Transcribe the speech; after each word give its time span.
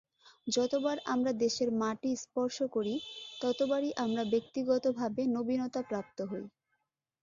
যতবার 0.47 0.97
আমরা 1.13 1.31
দেশের 1.43 1.69
মাটি 1.81 2.11
স্পর্শ 2.23 2.57
করি, 2.75 2.95
ততবারই 3.41 3.91
আমরা 4.03 4.23
ব্যক্তিগতভাবে 4.33 5.21
নবীনতা 5.35 5.81
প্রাপ্ত 5.89 6.17
হই। 6.27 6.45